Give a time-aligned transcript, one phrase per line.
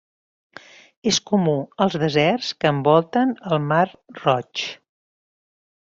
[1.11, 1.53] És comú
[1.85, 3.87] als deserts que envolten el mar
[4.23, 4.65] Roig.